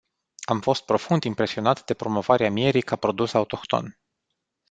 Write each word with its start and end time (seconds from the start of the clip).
Am 0.43 0.61
fost 0.61 0.85
profund 0.85 1.23
impresionat 1.23 1.85
de 1.85 1.93
promovarea 1.93 2.49
mierii 2.51 2.81
ca 2.81 2.95
produs 2.95 3.33
autohton. 3.33 3.99